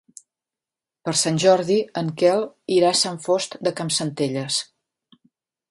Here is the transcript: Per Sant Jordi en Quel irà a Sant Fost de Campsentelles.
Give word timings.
Per 1.09 1.13
Sant 1.19 1.37
Jordi 1.43 1.77
en 2.01 2.09
Quel 2.21 2.41
irà 2.79 2.91
a 2.95 2.99
Sant 3.03 3.21
Fost 3.27 3.61
de 3.69 3.75
Campsentelles. 3.83 4.61